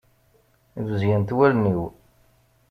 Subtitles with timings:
[0.85, 1.83] Bezgent wallen-iw.